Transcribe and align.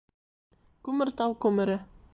Күмертау 0.89 1.37
күмере! 1.47 1.79